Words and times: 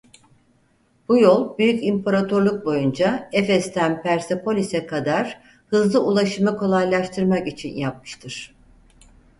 Bu 1.07 1.17
yol 1.17 1.57
büyük 1.57 1.83
imparatorluk 1.83 2.65
boyunca 2.65 3.29
Efes'ten 3.33 4.01
Persepolis'e 4.01 4.85
kadar 4.85 5.41
hızlı 5.67 6.05
ulaşımı 6.07 6.57
kolaylaştırmak 6.57 7.47
için 7.47 7.75
yapmıştır. 7.75 8.55